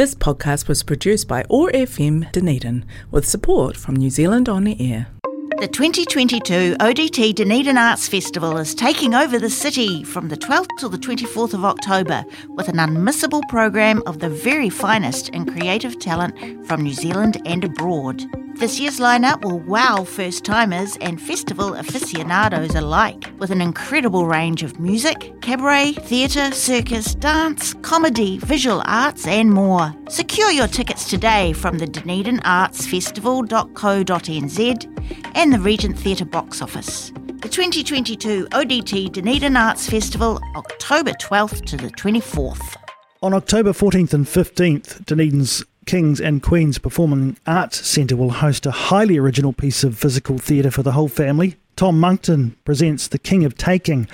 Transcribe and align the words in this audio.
This 0.00 0.14
podcast 0.14 0.66
was 0.66 0.82
produced 0.82 1.28
by 1.28 1.44
OAR 1.50 1.70
FM 1.72 2.32
Dunedin 2.32 2.86
with 3.10 3.28
support 3.28 3.76
from 3.76 3.96
New 3.96 4.08
Zealand 4.08 4.48
On 4.48 4.64
the 4.64 4.74
Air. 4.80 5.08
The 5.58 5.68
2022 5.68 6.76
ODT 6.80 7.34
Dunedin 7.34 7.76
Arts 7.76 8.08
Festival 8.08 8.56
is 8.56 8.74
taking 8.74 9.14
over 9.14 9.38
the 9.38 9.50
city 9.50 10.02
from 10.04 10.30
the 10.30 10.38
12th 10.38 10.74
to 10.78 10.88
the 10.88 10.96
24th 10.96 11.52
of 11.52 11.66
October 11.66 12.24
with 12.56 12.68
an 12.68 12.76
unmissable 12.76 13.46
program 13.50 14.02
of 14.06 14.20
the 14.20 14.30
very 14.30 14.70
finest 14.70 15.28
in 15.28 15.44
creative 15.44 15.98
talent 15.98 16.34
from 16.66 16.80
New 16.80 16.94
Zealand 16.94 17.36
and 17.44 17.62
abroad. 17.62 18.24
This 18.60 18.78
year's 18.78 19.00
lineup 19.00 19.42
will 19.42 19.60
wow 19.60 20.04
first 20.04 20.44
timers 20.44 20.98
and 21.00 21.18
festival 21.18 21.72
aficionados 21.76 22.74
alike 22.74 23.32
with 23.38 23.50
an 23.50 23.62
incredible 23.62 24.26
range 24.26 24.62
of 24.62 24.78
music, 24.78 25.32
cabaret, 25.40 25.92
theatre, 25.92 26.52
circus, 26.52 27.14
dance, 27.14 27.72
comedy, 27.80 28.36
visual 28.36 28.82
arts, 28.84 29.26
and 29.26 29.50
more. 29.50 29.94
Secure 30.10 30.50
your 30.50 30.66
tickets 30.66 31.08
today 31.08 31.54
from 31.54 31.78
the 31.78 31.86
Dunedin 31.86 32.40
Arts 32.40 32.86
Festival.co.nz 32.86 33.56
and 35.34 35.52
the 35.54 35.60
Regent 35.60 35.98
Theatre 35.98 36.26
box 36.26 36.60
office. 36.60 37.12
The 37.40 37.48
2022 37.48 38.44
ODT 38.48 39.10
Dunedin 39.10 39.56
Arts 39.56 39.88
Festival, 39.88 40.38
October 40.54 41.12
12th 41.12 41.64
to 41.64 41.78
the 41.78 41.88
24th. 41.88 42.76
On 43.22 43.32
October 43.32 43.72
14th 43.72 44.12
and 44.12 44.26
15th, 44.26 45.06
Dunedin's 45.06 45.64
Kings 45.90 46.20
and 46.20 46.40
Queens 46.40 46.78
Performing 46.78 47.36
Arts 47.48 47.84
Centre 47.84 48.14
will 48.14 48.30
host 48.30 48.64
a 48.64 48.70
highly 48.70 49.18
original 49.18 49.52
piece 49.52 49.82
of 49.82 49.98
physical 49.98 50.38
theatre 50.38 50.70
for 50.70 50.84
the 50.84 50.92
whole 50.92 51.08
family. 51.08 51.56
Tom 51.74 51.98
Monckton 51.98 52.56
presents 52.64 53.08
The 53.08 53.18
King 53.18 53.44
of 53.44 53.56
Taking, 53.56 54.06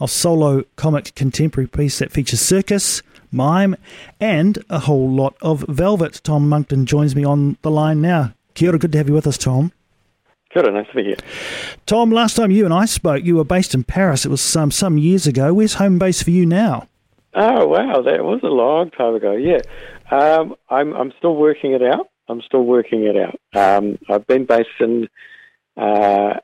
a 0.00 0.08
solo 0.08 0.64
comic 0.74 1.14
contemporary 1.14 1.68
piece 1.68 2.00
that 2.00 2.10
features 2.10 2.40
circus, 2.40 3.02
mime, 3.30 3.76
and 4.18 4.64
a 4.68 4.80
whole 4.80 5.08
lot 5.08 5.36
of 5.40 5.64
velvet. 5.68 6.20
Tom 6.24 6.48
Monckton 6.48 6.86
joins 6.86 7.14
me 7.14 7.22
on 7.22 7.56
the 7.62 7.70
line 7.70 8.00
now. 8.00 8.34
Kia 8.54 8.70
ora, 8.70 8.80
good 8.80 8.90
to 8.90 8.98
have 8.98 9.06
you 9.06 9.14
with 9.14 9.28
us, 9.28 9.38
Tom. 9.38 9.70
Kia 10.52 10.64
ora, 10.64 10.72
nice 10.72 10.88
to 10.88 10.96
be 10.96 11.04
here. 11.04 11.18
Tom, 11.86 12.10
last 12.10 12.34
time 12.34 12.50
you 12.50 12.64
and 12.64 12.74
I 12.74 12.86
spoke, 12.86 13.22
you 13.22 13.36
were 13.36 13.44
based 13.44 13.76
in 13.76 13.84
Paris. 13.84 14.26
It 14.26 14.30
was 14.30 14.40
some, 14.40 14.72
some 14.72 14.98
years 14.98 15.28
ago. 15.28 15.54
Where's 15.54 15.74
home 15.74 16.00
base 16.00 16.20
for 16.20 16.30
you 16.30 16.44
now? 16.46 16.88
Oh, 17.34 17.66
wow, 17.66 18.02
that 18.02 18.24
was 18.24 18.40
a 18.42 18.48
long 18.48 18.90
time 18.90 19.14
ago, 19.14 19.32
yeah. 19.32 19.60
Um, 20.10 20.54
I'm 20.68 20.92
I'm 20.92 21.12
still 21.18 21.34
working 21.34 21.72
it 21.72 21.82
out. 21.82 22.08
I'm 22.28 22.42
still 22.42 22.64
working 22.64 23.04
it 23.04 23.16
out. 23.16 23.40
Um, 23.54 23.98
I've 24.08 24.26
been 24.26 24.44
based 24.44 24.68
in 24.80 25.08
uh, 25.76 26.34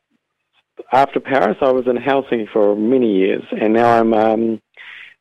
after 0.92 1.20
Paris. 1.20 1.58
I 1.60 1.70
was 1.72 1.86
in 1.86 1.96
Helsinki 1.96 2.50
for 2.52 2.74
many 2.74 3.16
years, 3.16 3.44
and 3.60 3.74
now 3.74 4.00
I'm 4.00 4.14
um, 4.14 4.62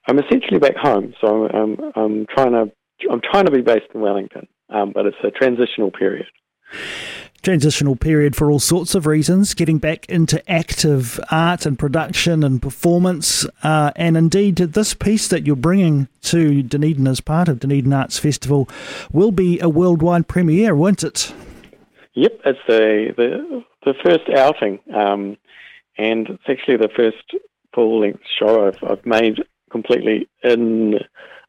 I'm 0.07 0.19
essentially 0.19 0.59
back 0.59 0.77
home. 0.77 1.13
So 1.19 1.47
I'm, 1.47 1.77
I'm, 1.79 1.91
I'm 1.95 2.25
trying 2.27 2.51
to 2.51 2.71
I'm 3.11 3.21
trying 3.21 3.45
to 3.45 3.51
be 3.51 3.61
based 3.61 3.87
in 3.93 3.99
Wellington, 3.99 4.47
um, 4.69 4.93
but 4.93 5.05
it's 5.05 5.17
a 5.23 5.31
transitional 5.31 5.91
period 5.91 6.27
transitional 7.47 7.95
period 7.95 8.35
for 8.35 8.51
all 8.51 8.59
sorts 8.59 8.93
of 8.93 9.05
reasons, 9.05 9.53
getting 9.53 9.77
back 9.77 10.05
into 10.09 10.37
active 10.51 11.17
art 11.31 11.65
and 11.65 11.79
production 11.79 12.43
and 12.43 12.61
performance. 12.61 13.45
Uh, 13.63 13.89
and 13.95 14.17
indeed, 14.17 14.57
this 14.57 14.93
piece 14.93 15.29
that 15.29 15.47
you're 15.47 15.55
bringing 15.55 16.09
to 16.23 16.61
Dunedin 16.61 17.07
as 17.07 17.21
part 17.21 17.47
of 17.47 17.61
Dunedin 17.61 17.93
Arts 17.93 18.19
Festival 18.19 18.67
will 19.13 19.31
be 19.31 19.61
a 19.61 19.69
worldwide 19.69 20.27
premiere, 20.27 20.75
won't 20.75 21.05
it? 21.05 21.33
Yep, 22.15 22.41
it's 22.43 22.59
the 22.67 23.13
the, 23.15 23.63
the 23.85 23.93
first 24.03 24.29
outing, 24.35 24.79
um, 24.93 25.37
and 25.97 26.27
it's 26.27 26.43
actually 26.49 26.75
the 26.75 26.89
first 26.97 27.33
full 27.73 28.01
length 28.01 28.23
show 28.37 28.67
I've, 28.67 28.83
I've 28.83 29.05
made 29.05 29.37
completely 29.71 30.27
in 30.43 30.95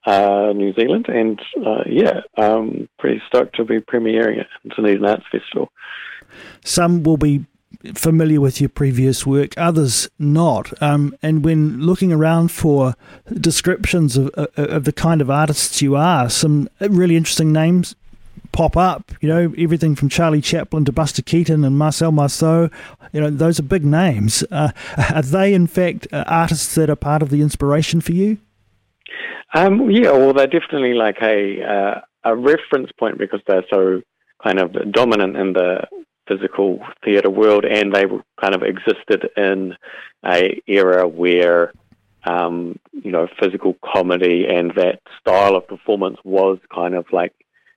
uh, 0.09 0.53
New 0.55 0.73
Zealand, 0.73 1.07
and 1.09 1.39
uh, 1.65 1.85
yeah, 1.87 2.21
um, 2.39 2.89
pretty 2.99 3.21
stoked 3.27 3.57
to 3.57 3.65
be 3.65 3.79
premiering 3.79 4.41
at 4.41 4.47
Dunedin 4.75 5.05
Arts 5.05 5.25
Festival. 5.31 5.71
Some 6.65 7.03
will 7.03 7.19
be 7.19 7.45
familiar 7.95 8.41
with 8.41 8.59
your 8.59 8.71
previous 8.71 9.27
work, 9.27 9.53
others 9.59 10.09
not. 10.19 10.83
Um, 10.83 11.15
and 11.23 11.45
when 11.45 11.81
looking 11.83 12.11
around 12.11 12.51
for 12.51 12.95
descriptions 13.35 14.17
of, 14.17 14.31
uh, 14.37 14.47
of 14.57 14.85
the 14.85 14.93
kind 14.93 15.21
of 15.21 15.31
artists 15.31 15.83
you 15.83 15.95
are, 15.95 16.31
some 16.31 16.71
really 16.81 17.17
interesting 17.17 17.53
names 17.53 17.95
pop 18.53 18.79
up. 18.79 19.13
You 19.21 19.29
know, 19.29 19.55
everything 19.59 19.95
from 19.95 20.09
Charlie 20.09 20.41
Chaplin 20.41 20.87
to 20.87 20.93
Buster 20.93 21.23
Keaton 21.23 21.65
and 21.65 21.77
Marcel 21.77 22.13
Marceau. 22.13 22.71
You 23.13 23.21
know, 23.21 23.31
those 23.31 23.61
are 23.61 23.65
big 23.65 23.85
names. 23.85 24.43
Uh, 24.51 24.71
are 25.15 25.23
they, 25.23 25.53
in 25.53 25.67
fact, 25.67 26.09
uh, 26.13 26.25
artists 26.27 26.75
that 26.77 26.89
are 26.89 26.97
part 26.97 27.23
of 27.23 27.29
the 27.29 27.43
inspiration 27.43 28.01
for 28.01 28.13
you? 28.13 28.39
Um, 29.55 29.91
yeah, 29.91 30.13
well, 30.13 30.35
they're 30.35 30.47
definitely 30.47 30.95
like 30.95 31.19
a 31.23 31.63
uh, 31.63 32.01
a 32.25 32.37
reference 32.37 32.91
point 32.99 33.19
because 33.19 33.41
they're 33.47 33.65
so 33.71 34.03
kind 34.43 34.59
of 34.59 34.93
dominant 34.93 35.37
in 35.37 35.53
the 35.55 35.87
physical 36.29 36.81
theatre 37.05 37.31
world, 37.31 37.65
and 37.65 37.95
they 37.95 38.05
kind 38.41 38.55
of 38.55 38.63
existed 38.63 39.31
in 39.37 39.75
a 40.25 40.61
era 40.67 41.09
where 41.09 41.73
um, 42.25 42.79
you 42.93 43.11
know 43.11 43.27
physical 43.41 43.77
comedy 43.85 44.47
and 44.47 44.73
that 44.77 45.01
style 45.21 45.57
of 45.57 45.67
performance 45.67 46.19
was 46.25 46.59
kind 46.75 46.95
of 46.95 47.07
like 47.13 47.33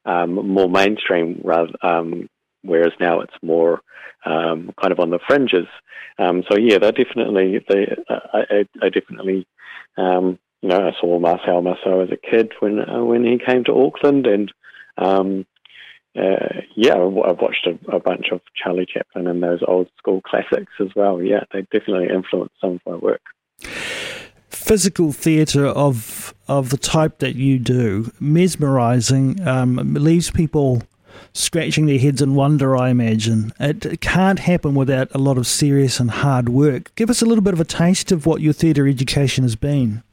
um, 0.05 0.33
more 0.33 0.69
mainstream, 0.69 1.39
rather 1.43 1.71
um, 1.81 2.27
whereas 2.63 2.91
now 2.99 3.21
it's 3.21 3.33
more 3.41 3.81
um, 4.25 4.71
kind 4.81 4.91
of 4.91 4.99
on 4.99 5.09
the 5.09 5.19
fringes. 5.27 5.67
Um, 6.19 6.43
so 6.49 6.57
yeah, 6.57 6.77
they're 6.79 6.91
definitely 6.91 7.63
they 7.67 7.95
uh, 8.09 8.19
I, 8.33 8.65
I, 8.81 8.89
definitely 8.89 9.47
you 10.61 10.69
know, 10.69 10.87
I 10.87 10.91
saw 10.99 11.19
Marcel 11.19 11.61
Marceau 11.61 12.01
as 12.01 12.09
a 12.11 12.17
kid 12.17 12.53
when 12.59 12.79
uh, 12.79 13.03
when 13.03 13.23
he 13.23 13.39
came 13.43 13.63
to 13.65 13.73
Auckland, 13.73 14.27
and 14.27 14.51
um, 14.97 15.45
uh, 16.15 16.61
yeah, 16.75 16.93
I've 16.93 17.39
watched 17.39 17.67
a, 17.67 17.95
a, 17.95 17.99
bunch 17.99 18.27
of 18.31 18.41
Charlie 18.55 18.85
Chaplin 18.85 19.27
and 19.27 19.41
those 19.41 19.61
old 19.67 19.87
school 19.97 20.21
classics 20.21 20.73
as 20.79 20.89
well. 20.95 21.21
Yeah, 21.21 21.43
they 21.51 21.61
definitely 21.71 22.13
influenced 22.13 22.55
some 22.61 22.71
of 22.71 22.81
my 22.85 22.95
work. 22.95 23.21
Physical 24.49 25.11
theatre 25.11 25.65
of 25.65 26.35
of 26.47 26.69
the 26.69 26.77
type 26.77 27.19
that 27.19 27.35
you 27.35 27.57
do, 27.57 28.11
mesmerising, 28.19 29.45
um, 29.47 29.95
leaves 29.95 30.29
people 30.29 30.83
scratching 31.33 31.85
their 31.85 31.99
heads 31.99 32.21
in 32.21 32.35
wonder, 32.35 32.77
I 32.77 32.89
imagine. 32.89 33.53
It 33.59 34.01
can't 34.01 34.39
happen 34.39 34.75
without 34.75 35.09
a 35.13 35.17
lot 35.17 35.37
of 35.37 35.47
serious 35.47 35.99
and 35.99 36.11
hard 36.11 36.49
work. 36.49 36.93
Give 36.95 37.09
us 37.09 37.21
a 37.21 37.25
little 37.25 37.43
bit 37.43 37.53
of 37.53 37.59
a 37.59 37.65
taste 37.65 38.11
of 38.11 38.25
what 38.25 38.41
your 38.41 38.53
theatre 38.53 38.87
education 38.87 39.43
has 39.43 39.55
been. 39.55 40.03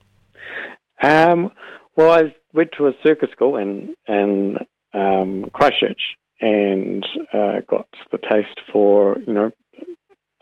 Um, 1.03 1.51
well, 1.97 2.13
I 2.13 2.35
went 2.53 2.71
to 2.79 2.89
a 2.89 2.93
circus 3.03 3.31
school 3.33 3.57
in 3.57 3.95
in 4.07 4.59
um, 4.95 5.51
Christchurch 5.53 6.17
and 6.41 7.05
uh, 7.33 7.61
got 7.69 7.89
the 8.11 8.19
taste 8.19 8.61
for 8.73 9.19
you 9.27 9.33
know 9.33 9.51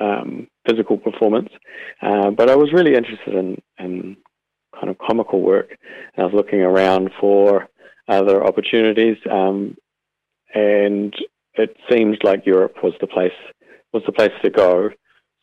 um, 0.01 0.49
physical 0.69 0.99
performance, 0.99 1.51
uh, 2.03 2.31
but 2.31 2.51
I 2.51 2.57
was 2.57 2.73
really 2.73 2.95
interested 2.95 3.35
in 3.35 3.61
in 3.79 4.17
kind 4.75 4.91
of 4.91 4.99
comical 4.99 5.41
work. 5.41 5.71
And 5.71 6.23
I 6.23 6.25
was 6.25 6.35
looking 6.35 6.61
around 6.61 7.11
for 7.21 7.69
other 8.09 8.45
opportunities, 8.45 9.17
um, 9.31 9.77
and 10.55 11.15
it 11.55 11.77
seemed 11.91 12.19
like 12.23 12.47
Europe 12.47 12.77
was 12.83 12.93
the 13.01 13.07
place 13.07 13.33
was 13.93 14.03
the 14.07 14.13
place 14.13 14.33
to 14.45 14.51
go. 14.51 14.91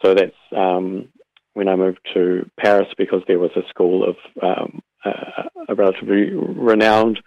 So 0.04 0.14
that's 0.14 0.36
um, 0.56 1.10
when 1.54 1.68
I 1.68 1.76
moved 1.76 2.00
to 2.14 2.50
Paris 2.60 2.88
because 2.98 3.22
there 3.28 3.40
was 3.40 3.52
a 3.56 3.68
school 3.70 4.08
of 4.08 4.16
um, 4.42 4.82
uh, 5.06 5.44
a 5.70 5.76
relatively 5.76 6.32
renowned 6.34 7.20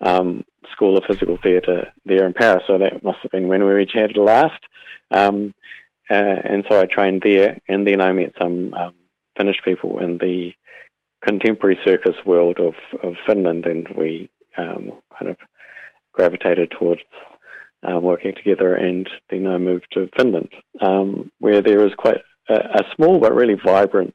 um, 0.00 0.44
school 0.72 0.96
of 0.96 1.04
physical 1.04 1.38
theatre 1.42 1.92
there 2.04 2.26
in 2.26 2.32
Paris. 2.32 2.64
So 2.66 2.78
that 2.78 3.02
must 3.02 3.18
have 3.22 3.30
been 3.30 3.48
when 3.48 3.64
we 3.64 3.86
chatted 3.86 4.16
last. 4.16 4.60
Um, 5.10 5.54
uh, 6.10 6.14
and 6.14 6.64
so 6.68 6.80
I 6.80 6.86
trained 6.86 7.22
there, 7.24 7.58
and 7.68 7.86
then 7.86 8.00
I 8.00 8.12
met 8.12 8.34
some 8.38 8.74
um, 8.74 8.94
Finnish 9.36 9.56
people 9.64 9.98
in 10.00 10.18
the 10.18 10.52
contemporary 11.24 11.78
circus 11.84 12.16
world 12.26 12.58
of, 12.58 12.74
of 13.02 13.14
Finland, 13.26 13.64
and 13.66 13.88
we 13.96 14.28
um, 14.58 14.92
kind 15.18 15.30
of 15.30 15.36
gravitated 16.12 16.70
towards 16.70 17.00
uh, 17.88 17.98
working 17.98 18.34
together. 18.34 18.74
And 18.74 19.08
then 19.30 19.46
I 19.46 19.58
moved 19.58 19.86
to 19.92 20.10
Finland, 20.16 20.50
um, 20.80 21.30
where 21.38 21.62
there 21.62 21.86
is 21.86 21.94
quite 21.96 22.18
a, 22.48 22.54
a 22.54 22.82
small 22.94 23.18
but 23.18 23.34
really 23.34 23.56
vibrant 23.64 24.14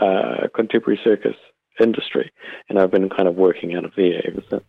uh, 0.00 0.48
contemporary 0.54 1.00
circus 1.02 1.36
industry, 1.80 2.30
and 2.68 2.78
I've 2.78 2.90
been 2.90 3.08
kind 3.08 3.28
of 3.28 3.36
working 3.36 3.74
out 3.74 3.84
of 3.84 3.92
there 3.96 4.20
ever 4.26 4.42
since. 4.48 4.64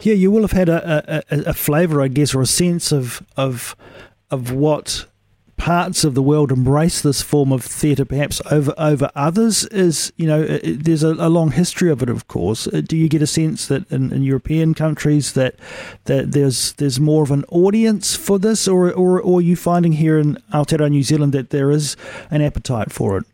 Yeah, 0.00 0.14
you 0.14 0.30
will 0.30 0.42
have 0.42 0.52
had 0.52 0.68
a, 0.68 1.24
a, 1.30 1.50
a 1.50 1.54
flavour, 1.54 2.02
I 2.02 2.08
guess, 2.08 2.34
or 2.34 2.42
a 2.42 2.46
sense 2.46 2.92
of 2.92 3.22
of 3.36 3.76
of 4.30 4.52
what 4.52 5.06
parts 5.56 6.04
of 6.04 6.14
the 6.14 6.22
world 6.22 6.52
embrace 6.52 7.00
this 7.00 7.22
form 7.22 7.50
of 7.50 7.64
theatre 7.64 8.04
perhaps 8.04 8.42
over 8.50 8.74
over 8.76 9.10
others 9.14 9.64
is 9.66 10.12
you 10.16 10.26
know 10.26 10.44
there's 10.44 11.02
a, 11.02 11.14
a, 11.14 11.30
long 11.30 11.50
history 11.50 11.90
of 11.90 12.02
it 12.02 12.10
of 12.10 12.28
course 12.28 12.66
uh, 12.68 12.82
do 12.84 12.96
you 12.96 13.08
get 13.08 13.22
a 13.22 13.26
sense 13.26 13.66
that 13.66 13.90
in, 13.90 14.12
in, 14.12 14.22
European 14.22 14.74
countries 14.74 15.32
that 15.32 15.54
that 16.04 16.32
there's 16.32 16.72
there's 16.74 17.00
more 17.00 17.22
of 17.22 17.30
an 17.30 17.44
audience 17.48 18.14
for 18.14 18.38
this 18.38 18.68
or 18.68 18.92
or, 18.92 19.20
or 19.20 19.38
are 19.38 19.42
you 19.42 19.56
finding 19.56 19.92
here 19.92 20.18
in 20.18 20.36
Aotearoa 20.52 20.90
New 20.90 21.02
Zealand 21.02 21.32
that 21.32 21.50
there 21.50 21.70
is 21.70 21.96
an 22.30 22.42
appetite 22.42 22.92
for 22.92 23.16
it 23.16 23.24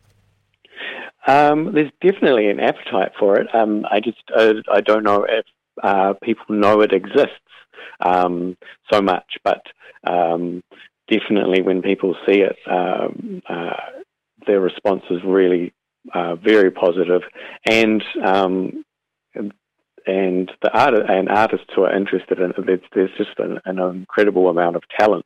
um, 1.33 1.73
there's 1.73 1.91
definitely 2.01 2.49
an 2.49 2.59
appetite 2.59 3.13
for 3.19 3.39
it. 3.39 3.47
Um, 3.53 3.85
I 3.89 3.99
just 3.99 4.21
uh, 4.35 4.53
I 4.71 4.81
don't 4.81 5.03
know 5.03 5.25
if 5.27 5.45
uh, 5.81 6.13
people 6.21 6.55
know 6.55 6.81
it 6.81 6.93
exists 6.93 7.31
um, 8.05 8.55
so 8.91 9.01
much, 9.01 9.37
but 9.43 9.63
um, 10.05 10.61
definitely 11.09 11.61
when 11.61 11.81
people 11.81 12.15
see 12.27 12.41
it, 12.41 12.57
um, 12.69 13.41
uh, 13.49 13.73
their 14.45 14.59
response 14.59 15.03
is 15.09 15.21
really 15.25 15.73
uh, 16.13 16.35
very 16.35 16.69
positive, 16.69 17.21
and 17.65 18.03
um, 18.23 18.85
and 20.05 20.51
the 20.61 20.71
art 20.71 20.93
and 21.09 21.29
artists 21.29 21.69
who 21.75 21.83
are 21.83 21.95
interested 21.95 22.39
in 22.39 22.51
it, 22.67 22.81
there's, 22.93 23.11
just 23.17 23.39
an, 23.39 23.59
an, 23.65 23.79
incredible 23.79 24.49
amount 24.49 24.75
of 24.75 24.83
talent 24.99 25.25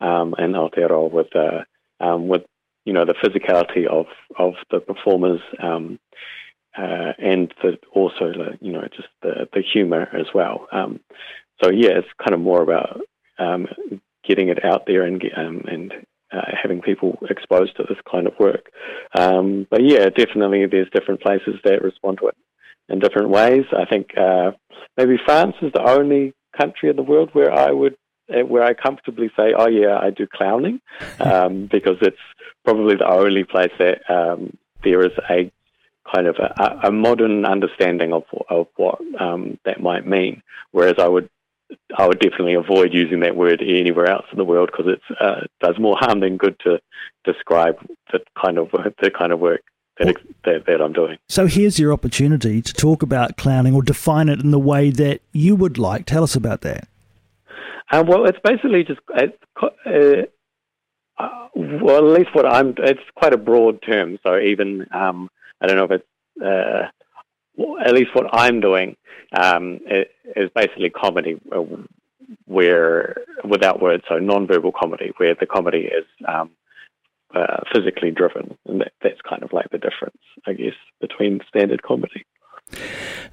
in 0.00 0.52
Aotearoa 0.52 1.10
with 1.10 1.34
uh, 1.36 2.16
with 2.16 2.42
you 2.84 2.92
know 2.92 3.04
the 3.04 3.14
physicality 3.14 3.86
of 3.86 4.06
of 4.38 4.54
the 4.70 4.80
performers 4.80 5.40
um, 5.62 5.98
uh, 6.76 7.12
and 7.18 7.52
the, 7.62 7.78
also 7.92 8.32
the, 8.32 8.58
you 8.60 8.72
know 8.72 8.82
just 8.94 9.08
the 9.22 9.48
the 9.52 9.62
humor 9.62 10.08
as 10.12 10.26
well. 10.34 10.68
Um, 10.72 11.00
so 11.62 11.70
yeah, 11.70 11.90
it's 11.90 12.08
kind 12.18 12.34
of 12.34 12.40
more 12.40 12.62
about 12.62 13.00
um, 13.38 13.66
getting 14.24 14.48
it 14.48 14.64
out 14.64 14.86
there 14.86 15.02
and 15.02 15.22
um, 15.36 15.64
and 15.68 15.92
uh, 16.32 16.50
having 16.60 16.80
people 16.80 17.18
exposed 17.28 17.76
to 17.76 17.84
this 17.84 17.98
kind 18.10 18.26
of 18.26 18.32
work. 18.38 18.70
Um, 19.14 19.66
but 19.70 19.82
yeah, 19.84 20.08
definitely 20.08 20.66
there's 20.66 20.88
different 20.90 21.20
places 21.20 21.56
that 21.64 21.82
respond 21.82 22.18
to 22.18 22.28
it 22.28 22.36
in 22.88 22.98
different 22.98 23.28
ways. 23.28 23.64
I 23.76 23.84
think 23.84 24.16
uh, 24.16 24.52
maybe 24.96 25.18
France 25.24 25.56
is 25.62 25.72
the 25.72 25.88
only 25.88 26.34
country 26.58 26.90
in 26.90 26.96
the 26.96 27.02
world 27.02 27.30
where 27.32 27.52
I 27.52 27.70
would 27.70 27.96
where 28.28 28.62
I 28.62 28.72
comfortably 28.72 29.30
say, 29.36 29.52
oh 29.56 29.68
yeah, 29.68 29.98
I 30.00 30.10
do 30.10 30.26
clowning, 30.26 30.80
um, 31.20 31.68
because 31.70 31.96
it's 32.00 32.16
probably 32.64 32.96
the 32.96 33.08
only 33.08 33.44
place 33.44 33.72
that 33.78 34.08
um, 34.08 34.56
there 34.84 35.04
is 35.04 35.12
a 35.30 35.50
kind 36.12 36.26
of 36.26 36.36
a, 36.36 36.88
a 36.88 36.92
modern 36.92 37.44
understanding 37.44 38.12
of 38.12 38.24
of 38.48 38.66
what 38.76 39.00
um, 39.20 39.58
that 39.64 39.80
might 39.80 40.06
mean. 40.06 40.42
Whereas 40.72 40.96
I 40.98 41.08
would 41.08 41.28
I 41.96 42.06
would 42.06 42.20
definitely 42.20 42.54
avoid 42.54 42.92
using 42.92 43.20
that 43.20 43.36
word 43.36 43.62
anywhere 43.62 44.06
else 44.06 44.26
in 44.30 44.38
the 44.38 44.44
world 44.44 44.70
because 44.72 44.92
it 44.92 45.00
uh, 45.20 45.42
does 45.60 45.78
more 45.78 45.96
harm 45.98 46.20
than 46.20 46.36
good 46.36 46.58
to 46.60 46.80
describe 47.24 47.76
the 48.12 48.20
kind 48.40 48.58
of 48.58 48.70
the 48.72 49.10
kind 49.10 49.32
of 49.32 49.40
work 49.40 49.62
that, 49.98 50.16
that, 50.44 50.66
that, 50.66 50.80
I'm 50.80 50.92
doing. 50.92 51.18
So 51.28 51.46
here's 51.46 51.78
your 51.78 51.92
opportunity 51.92 52.62
to 52.62 52.72
talk 52.72 53.02
about 53.02 53.36
clowning 53.36 53.74
or 53.74 53.82
define 53.82 54.28
it 54.28 54.40
in 54.40 54.50
the 54.50 54.58
way 54.58 54.90
that 54.90 55.20
you 55.32 55.54
would 55.54 55.78
like. 55.78 56.06
Tell 56.06 56.22
us 56.22 56.34
about 56.34 56.62
that. 56.62 56.88
Um, 57.90 58.06
well, 58.06 58.24
it's 58.24 58.38
basically 58.42 58.84
just 58.84 59.00
uh, 59.14 59.26
uh, 59.86 60.22
well, 61.54 61.98
at 61.98 62.18
least 62.18 62.34
what 62.34 62.46
I'm. 62.46 62.74
It's 62.78 63.00
quite 63.14 63.34
a 63.34 63.38
broad 63.38 63.82
term, 63.82 64.18
so 64.22 64.38
even 64.38 64.86
um, 64.92 65.28
I 65.60 65.66
don't 65.66 65.76
know 65.76 65.84
if 65.84 65.90
it's. 65.92 66.06
Uh, 66.42 66.88
at 67.84 67.92
least 67.92 68.14
what 68.14 68.26
I'm 68.32 68.60
doing 68.60 68.96
um, 69.38 69.80
is 70.36 70.50
basically 70.54 70.90
comedy, 70.90 71.38
uh, 71.54 71.62
where 72.46 73.16
without 73.44 73.82
words, 73.82 74.04
so 74.08 74.18
non-verbal 74.18 74.72
comedy, 74.72 75.12
where 75.18 75.34
the 75.38 75.46
comedy 75.46 75.80
is 75.80 76.06
um, 76.26 76.50
uh, 77.34 77.58
physically 77.72 78.10
driven, 78.10 78.56
and 78.66 78.80
that, 78.80 78.92
that's 79.02 79.20
kind 79.28 79.42
of 79.42 79.52
like 79.52 79.68
the 79.70 79.78
difference, 79.78 80.16
I 80.46 80.54
guess, 80.54 80.74
between 81.00 81.40
standard 81.48 81.82
comedy. 81.82 82.24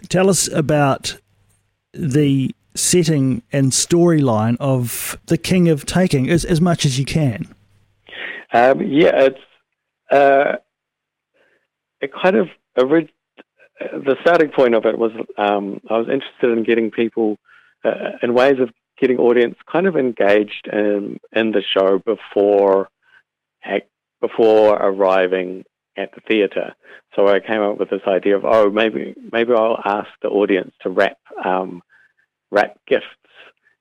Tell 0.09 0.29
us 0.29 0.51
about 0.51 1.17
the 1.93 2.53
setting 2.75 3.41
and 3.51 3.71
storyline 3.71 4.57
of 4.59 5.17
The 5.27 5.37
King 5.37 5.69
of 5.69 5.85
Taking 5.85 6.29
as, 6.29 6.45
as 6.45 6.61
much 6.61 6.85
as 6.85 6.99
you 6.99 7.05
can. 7.05 7.53
Um, 8.51 8.81
yeah, 8.81 9.11
it's 9.15 9.39
uh, 10.11 10.55
it 12.01 12.11
kind 12.13 12.35
of 12.35 12.49
orig- 12.77 13.11
the 13.79 14.15
starting 14.21 14.49
point 14.49 14.75
of 14.75 14.85
it 14.85 14.97
was 14.97 15.11
um, 15.37 15.79
I 15.89 15.97
was 15.97 16.07
interested 16.09 16.57
in 16.57 16.63
getting 16.63 16.91
people 16.91 17.37
uh, 17.83 18.17
in 18.21 18.33
ways 18.33 18.59
of 18.59 18.69
getting 18.99 19.17
audience 19.17 19.55
kind 19.71 19.87
of 19.87 19.95
engaged 19.95 20.67
in 20.71 21.19
in 21.33 21.51
the 21.51 21.61
show 21.61 21.99
before 21.99 22.89
before 24.21 24.75
arriving 24.75 25.63
at 25.95 26.13
the 26.13 26.21
theatre. 26.21 26.73
So 27.15 27.27
I 27.27 27.39
came 27.39 27.61
up 27.61 27.77
with 27.77 27.89
this 27.89 28.01
idea 28.07 28.37
of 28.37 28.45
oh 28.45 28.69
maybe 28.69 29.15
maybe 29.31 29.53
I'll 29.53 29.81
ask 29.83 30.09
the 30.21 30.29
audience 30.29 30.73
to 30.81 30.89
wrap 30.89 31.17
um, 31.43 31.81
gifts 32.87 33.05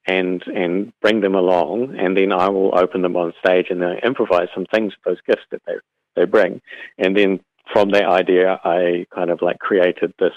and 0.08 0.43
and 0.46 0.93
bring 1.00 1.20
them 1.20 1.37
along, 1.37 1.96
and 1.96 2.16
then 2.16 2.32
I 2.32 2.49
will 2.49 2.76
open 2.76 3.02
them 3.02 3.16
on 3.16 3.32
stage 3.38 3.66
and 3.70 3.81
then 3.81 3.99
improvise 4.02 4.49
some 4.55 4.66
things 4.66 4.94
with 4.94 5.05
those 5.05 5.26
gifts 5.26 5.46
that 5.52 5.62
they 5.66 5.75
they 6.16 6.25
bring, 6.25 6.60
and 6.99 7.16
then 7.16 7.40
from 7.72 7.90
that 7.90 8.06
idea, 8.06 8.58
I 8.64 9.06
kind 9.14 9.31
of 9.31 9.43
like 9.43 9.58
created 9.58 10.14
this 10.19 10.32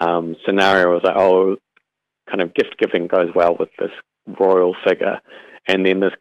um, 0.00 0.36
scenario. 0.44 0.90
I 0.90 0.94
was 0.94 1.04
like, 1.04 1.16
oh, 1.16 1.56
kind 2.28 2.42
of 2.42 2.54
gift 2.54 2.76
giving 2.78 3.06
goes 3.06 3.30
well 3.34 3.56
with 3.58 3.70
this 3.78 3.92
royal 4.38 4.74
figure, 4.84 5.20
and 5.68 5.86
then 5.86 6.00
this 6.00 6.12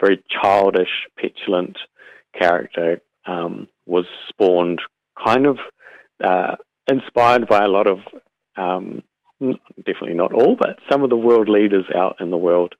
very 0.00 0.22
childish, 0.30 1.08
petulant 1.18 1.76
character 2.38 3.00
um, 3.26 3.68
was 3.86 4.06
spawned, 4.28 4.80
kind 5.24 5.46
of 5.46 5.58
uh, 6.22 6.56
inspired 6.90 7.46
by 7.48 7.64
a 7.64 7.68
lot 7.68 7.86
of, 7.86 7.98
um, 8.56 9.02
definitely 9.76 10.14
not 10.14 10.32
all, 10.32 10.56
but 10.56 10.78
some 10.90 11.02
of 11.02 11.10
the 11.10 11.16
world 11.16 11.48
leaders 11.48 11.86
out 11.94 12.16
in 12.20 12.30
the 12.30 12.36
world 12.36 12.74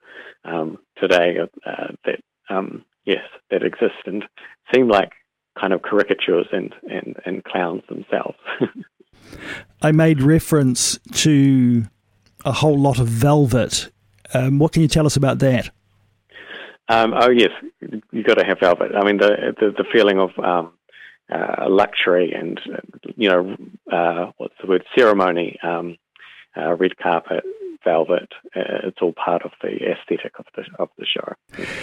um, 0.44 0.78
today 1.00 1.36
uh, 1.66 1.88
that 2.04 2.20
um, 2.48 2.84
yes 3.04 3.22
that 3.50 3.62
exist 3.62 4.06
and 4.06 4.24
seem 4.72 4.88
like 4.88 5.12
kind 5.58 5.72
of 5.72 5.82
caricatures 5.82 6.46
and, 6.52 6.74
and, 6.90 7.16
and 7.24 7.44
clowns 7.44 7.82
themselves. 7.88 8.38
I 9.82 9.92
made 9.92 10.20
reference 10.20 10.98
to 11.12 11.84
a 12.44 12.52
whole 12.52 12.78
lot 12.78 12.98
of 12.98 13.06
velvet. 13.06 13.90
Um, 14.32 14.58
what 14.58 14.72
can 14.72 14.82
you 14.82 14.88
tell 14.88 15.06
us 15.06 15.16
about 15.16 15.38
that? 15.38 15.70
Um, 16.88 17.14
oh 17.16 17.30
yes, 17.30 17.50
you've 18.10 18.26
got 18.26 18.34
to 18.34 18.44
have 18.44 18.60
velvet. 18.60 18.92
I 18.94 19.04
mean, 19.04 19.16
the 19.18 19.54
the, 19.58 19.70
the 19.70 19.84
feeling 19.92 20.18
of 20.18 20.30
um, 20.38 20.72
uh, 21.32 21.66
luxury 21.68 22.32
and 22.32 22.60
you 23.16 23.28
know 23.28 23.56
uh, 23.90 24.32
what's 24.36 24.54
the 24.60 24.68
word 24.68 24.84
ceremony, 24.96 25.58
um, 25.62 25.96
uh, 26.56 26.74
red 26.74 26.96
carpet, 26.98 27.44
velvet. 27.84 28.32
Uh, 28.56 28.84
it's 28.84 28.98
all 29.02 29.12
part 29.12 29.42
of 29.42 29.52
the 29.62 29.76
aesthetic 29.90 30.32
of 30.38 30.46
the 30.56 30.64
of 30.78 30.88
the 30.98 31.06
show. 31.06 31.34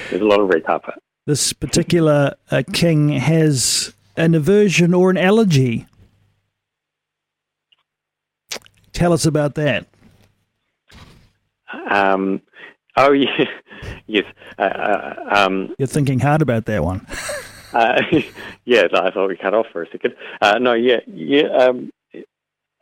There's 0.10 0.22
a 0.22 0.26
lot 0.26 0.40
of 0.40 0.50
red 0.50 0.66
carpet 0.66 0.96
this 1.26 1.54
particular 1.54 2.36
uh, 2.50 2.64
king 2.74 3.10
has 3.10 3.94
an 4.18 4.36
aversion 4.36 4.94
or 4.94 5.10
an 5.10 5.18
allergy. 5.18 5.86
Tell 8.94 9.14
us 9.14 9.26
about 9.26 9.56
that. 9.56 9.88
Um, 11.90 12.42
oh, 12.98 13.12
yeah. 13.14 13.46
yes. 14.08 14.26
Uh, 14.58 14.62
uh, 14.62 15.16
um, 15.32 15.76
You're 15.78 15.88
thinking 15.88 16.20
hard 16.20 16.42
about 16.42 16.66
that 16.66 16.84
one. 16.84 17.06
uh, 17.74 18.02
yeah, 18.66 18.88
I 18.94 19.12
thought 19.12 19.30
we 19.30 19.38
cut 19.38 19.54
off 19.54 19.68
for 19.72 19.84
a 19.84 19.90
second. 19.90 20.16
Uh, 20.42 20.60
no, 20.60 20.74
yeah, 20.74 21.00
yeah. 21.08 21.44
Um, 21.44 21.92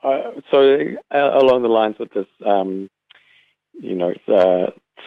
uh, 0.04 0.32
so 0.52 0.78
along 1.12 1.64
the 1.64 1.70
lines 1.70 1.96
of 2.00 2.10
this, 2.14 2.28
um, 2.46 2.90
you 3.74 3.96
know, 3.96 4.14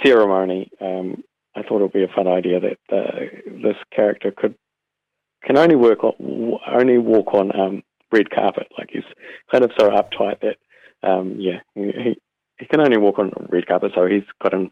ceremony, 0.05 0.71
um, 0.81 1.23
I 1.55 1.63
thought 1.63 1.81
it 1.81 1.83
would 1.83 1.93
be 1.93 2.05
a 2.05 2.15
fun 2.15 2.29
idea 2.29 2.61
that 2.61 2.79
uh, 2.91 3.61
this 3.63 3.77
character 3.95 4.33
could 4.35 4.55
can 5.45 5.59
only 5.59 5.77
work 5.77 6.05
on 6.05 6.15
only 6.73 6.99
walk 6.99 7.35
on 7.35 7.59
um, 7.59 7.83
red 8.11 8.31
carpet. 8.31 8.69
Like 8.79 8.91
he's 8.93 9.03
kind 9.51 9.65
of 9.65 9.73
so 9.79 9.91
uptight 9.91 10.41
that 10.41 10.57
um, 11.09 11.37
yeah, 11.39 11.61
he 11.75 12.17
he 12.59 12.67
can 12.67 12.81
only 12.81 12.97
walk 12.97 13.19
on 13.19 13.33
red 13.51 13.67
carpet, 13.67 13.93
so 13.95 14.07
he's 14.07 14.23
got 14.41 14.55
an 14.55 14.71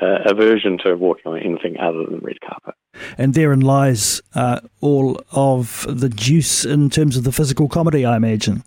uh, 0.00 0.18
aversion 0.26 0.78
to 0.84 0.94
walking 0.94 1.32
on 1.32 1.38
anything 1.38 1.76
other 1.80 2.04
than 2.08 2.20
red 2.20 2.40
carpet. 2.40 2.74
And 3.18 3.34
therein 3.34 3.60
lies 3.60 4.22
uh, 4.34 4.60
all 4.80 5.20
of 5.32 5.86
the 5.88 6.08
juice 6.08 6.64
in 6.64 6.88
terms 6.88 7.16
of 7.16 7.24
the 7.24 7.32
physical 7.32 7.68
comedy, 7.68 8.04
I 8.06 8.16
imagine. 8.16 8.62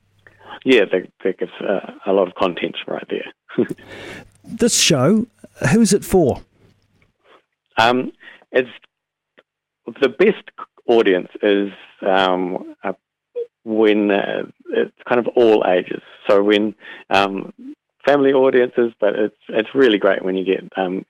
Yeah, 0.65 0.85
that, 0.91 1.07
that 1.23 1.37
gives 1.37 1.51
uh, 1.61 1.91
a 2.07 2.11
lot 2.11 2.27
of 2.27 2.33
content 2.33 2.75
right 2.87 3.07
there. 3.07 3.67
this 4.43 4.75
show, 4.77 5.27
who 5.71 5.81
is 5.81 5.93
it 5.93 6.03
for? 6.03 6.41
Um, 7.77 8.11
it's 8.51 8.69
the 10.01 10.09
best 10.09 10.43
audience 10.87 11.29
is 11.43 11.71
um, 12.01 12.75
when 13.63 14.09
uh, 14.09 14.43
it's 14.71 14.95
kind 15.07 15.19
of 15.19 15.27
all 15.35 15.63
ages. 15.67 16.01
So 16.27 16.41
when 16.41 16.73
um, 17.11 17.53
family 18.05 18.33
audiences, 18.33 18.93
but 18.99 19.15
it's 19.15 19.37
it's 19.49 19.69
really 19.75 19.99
great 19.99 20.25
when 20.25 20.35
you 20.35 20.45
get 20.45 20.63
um, 20.77 21.05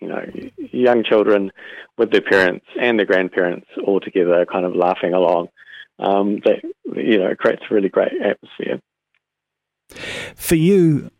you 0.00 0.08
know 0.08 0.24
young 0.72 1.04
children 1.04 1.50
with 1.96 2.10
their 2.10 2.22
parents 2.22 2.66
and 2.80 2.98
their 2.98 3.06
grandparents 3.06 3.66
all 3.84 4.00
together, 4.00 4.46
kind 4.46 4.64
of 4.64 4.74
laughing 4.74 5.12
along. 5.12 5.48
Um, 5.98 6.40
that 6.44 6.62
you 6.98 7.18
know 7.18 7.28
it 7.28 7.38
creates 7.38 7.62
a 7.70 7.74
really 7.74 7.88
great 7.88 8.12
atmosphere. 8.22 8.80
For 10.34 10.54
you, 10.54 11.10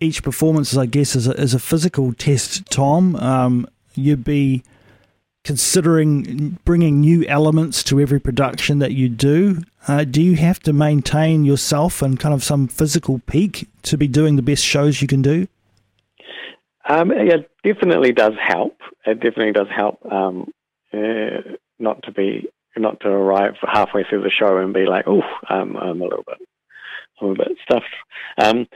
each 0.00 0.22
performance, 0.22 0.76
I 0.76 0.86
guess, 0.86 1.16
is 1.16 1.26
a, 1.26 1.32
is 1.32 1.54
a 1.54 1.58
physical 1.58 2.12
test, 2.12 2.70
Tom. 2.70 3.16
Um, 3.16 3.66
you'd 3.94 4.24
be 4.24 4.62
considering 5.48 6.58
bringing 6.66 7.00
new 7.00 7.24
elements 7.26 7.82
to 7.82 7.98
every 7.98 8.20
production 8.20 8.80
that 8.80 8.92
you 8.92 9.08
do, 9.08 9.62
uh, 9.86 10.04
do 10.04 10.20
you 10.20 10.36
have 10.36 10.60
to 10.60 10.74
maintain 10.74 11.44
yourself 11.44 12.02
and 12.02 12.20
kind 12.20 12.34
of 12.34 12.44
some 12.44 12.68
physical 12.68 13.20
peak 13.20 13.66
to 13.82 13.96
be 13.96 14.06
doing 14.06 14.36
the 14.36 14.42
best 14.42 14.62
shows 14.62 15.00
you 15.00 15.08
can 15.08 15.22
do? 15.22 15.48
Um, 16.86 17.10
it 17.10 17.50
definitely 17.64 18.12
does 18.12 18.34
help. 18.38 18.76
It 19.06 19.20
definitely 19.20 19.52
does 19.52 19.68
help 19.74 20.04
um, 20.12 20.52
uh, 20.92 21.40
not 21.78 22.02
to 22.02 22.12
be 22.12 22.48
not 22.78 23.00
to 23.00 23.08
arrive 23.08 23.54
halfway 23.62 24.04
through 24.04 24.22
the 24.22 24.30
show 24.30 24.58
and 24.58 24.74
be 24.74 24.86
like, 24.86 25.04
"Oh, 25.06 25.22
um, 25.48 25.76
I'm 25.76 26.00
a 26.00 26.04
little 26.04 26.24
bit, 26.26 26.38
I'm 27.20 27.30
a 27.30 27.34
bit 27.34 27.58
stuffed." 27.62 27.94
Um, 28.38 28.66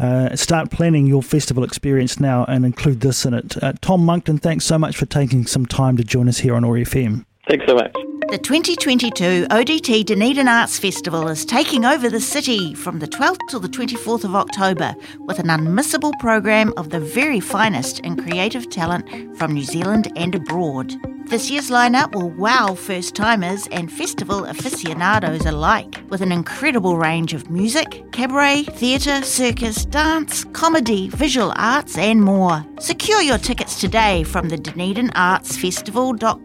Uh, 0.00 0.34
start 0.34 0.72
planning 0.72 1.06
your 1.06 1.22
festival 1.22 1.62
experience 1.62 2.18
now 2.18 2.44
and 2.46 2.66
include 2.66 3.00
this 3.00 3.24
in 3.24 3.32
it. 3.32 3.62
Uh, 3.62 3.74
Tom 3.80 4.04
Monckton, 4.04 4.38
thanks 4.38 4.64
so 4.64 4.76
much 4.76 4.96
for 4.96 5.06
taking 5.06 5.46
some 5.46 5.66
time 5.66 5.96
to 5.96 6.02
join 6.02 6.28
us 6.28 6.38
here 6.38 6.56
on 6.56 6.64
OAR 6.64 6.78
FM. 6.78 7.24
Thanks 7.48 7.64
so 7.64 7.76
much. 7.76 7.94
The 8.30 8.36
2022 8.36 9.46
ODT 9.46 10.04
Dunedin 10.04 10.48
Arts 10.48 10.78
Festival 10.78 11.28
is 11.28 11.46
taking 11.46 11.86
over 11.86 12.10
the 12.10 12.20
city 12.20 12.74
from 12.74 12.98
the 12.98 13.08
12th 13.08 13.38
to 13.48 13.58
the 13.58 13.70
24th 13.70 14.24
of 14.24 14.36
October 14.36 14.94
with 15.20 15.38
an 15.38 15.46
unmissable 15.46 16.12
program 16.20 16.74
of 16.76 16.90
the 16.90 17.00
very 17.00 17.40
finest 17.40 18.00
in 18.00 18.22
creative 18.22 18.68
talent 18.68 19.08
from 19.38 19.54
New 19.54 19.62
Zealand 19.62 20.12
and 20.14 20.34
abroad. 20.34 20.94
This 21.24 21.50
year's 21.50 21.70
lineup 21.70 22.14
will 22.14 22.28
wow 22.28 22.74
first 22.74 23.14
timers 23.14 23.66
and 23.72 23.90
festival 23.90 24.44
aficionados 24.44 25.46
alike 25.46 26.02
with 26.10 26.20
an 26.20 26.30
incredible 26.30 26.98
range 26.98 27.32
of 27.32 27.50
music, 27.50 28.12
cabaret, 28.12 28.64
theatre, 28.64 29.22
circus, 29.22 29.86
dance, 29.86 30.44
comedy, 30.52 31.08
visual 31.08 31.54
arts, 31.56 31.96
and 31.96 32.22
more. 32.22 32.62
Secure 32.80 33.22
your 33.22 33.38
tickets 33.38 33.80
today 33.80 34.22
from 34.22 34.48
the 34.48 34.56
Dunedin 34.56 35.10
Arts 35.16 35.56
Festival.co.nz 35.56 36.42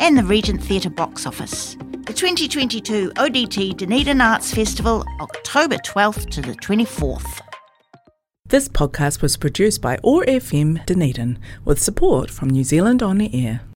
and 0.00 0.16
the 0.16 0.24
Regent 0.24 0.62
Theatre 0.62 0.88
box 0.88 1.26
office. 1.26 1.76
The 2.06 2.14
2022 2.14 3.10
ODT 3.10 3.76
Dunedin 3.76 4.22
Arts 4.22 4.54
Festival, 4.54 5.04
October 5.20 5.76
12th 5.76 6.30
to 6.30 6.40
the 6.40 6.54
24th. 6.54 7.40
This 8.46 8.68
podcast 8.68 9.20
was 9.20 9.36
produced 9.36 9.82
by 9.82 9.98
OAR 10.02 10.24
FM 10.24 10.84
Dunedin 10.86 11.38
with 11.64 11.78
support 11.80 12.30
from 12.30 12.48
New 12.48 12.64
Zealand 12.64 13.02
On 13.02 13.18
the 13.18 13.46
Air. 13.46 13.62